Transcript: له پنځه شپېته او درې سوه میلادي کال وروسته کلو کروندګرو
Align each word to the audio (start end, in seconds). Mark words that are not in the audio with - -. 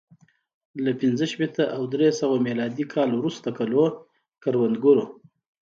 له 0.83 0.91
پنځه 1.01 1.25
شپېته 1.31 1.63
او 1.75 1.81
درې 1.93 2.09
سوه 2.19 2.35
میلادي 2.47 2.85
کال 2.93 3.09
وروسته 3.13 3.47
کلو 3.59 3.83
کروندګرو 4.43 5.05